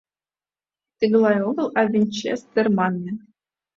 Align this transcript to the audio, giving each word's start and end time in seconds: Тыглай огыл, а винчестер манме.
Тыглай 0.99 1.37
огыл, 1.49 1.67
а 1.79 1.81
винчестер 1.91 2.67
манме. 2.77 3.11